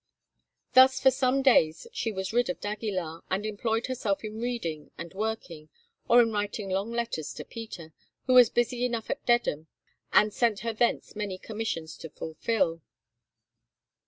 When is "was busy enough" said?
8.33-9.11